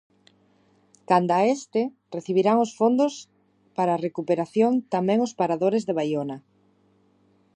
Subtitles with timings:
[1.09, 1.81] Canda a este,
[2.15, 3.13] recibirán fondos
[3.77, 6.37] para recuperación tamén os paradores de Baiona.